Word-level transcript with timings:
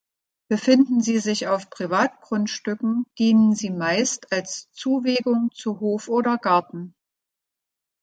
Befinden 0.49 1.01
sie 1.01 1.19
sich 1.19 1.47
auf 1.47 1.69
Privatgrundstücken, 1.69 3.05
dienen 3.19 3.53
sie 3.53 3.69
meist 3.69 4.33
als 4.33 4.71
Zuwegung 4.71 5.51
zu 5.53 5.79
Hof 5.79 6.07
oder 6.09 6.39
Garten. 6.39 6.95